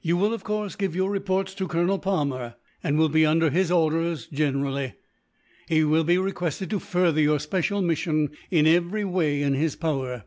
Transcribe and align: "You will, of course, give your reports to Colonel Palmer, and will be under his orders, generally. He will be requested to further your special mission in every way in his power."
"You 0.00 0.16
will, 0.16 0.32
of 0.32 0.42
course, 0.42 0.74
give 0.74 0.96
your 0.96 1.10
reports 1.10 1.52
to 1.56 1.68
Colonel 1.68 1.98
Palmer, 1.98 2.54
and 2.82 2.96
will 2.96 3.10
be 3.10 3.26
under 3.26 3.50
his 3.50 3.70
orders, 3.70 4.26
generally. 4.26 4.94
He 5.68 5.84
will 5.84 6.02
be 6.02 6.16
requested 6.16 6.70
to 6.70 6.78
further 6.78 7.20
your 7.20 7.38
special 7.38 7.82
mission 7.82 8.30
in 8.50 8.66
every 8.66 9.04
way 9.04 9.42
in 9.42 9.52
his 9.52 9.76
power." 9.76 10.24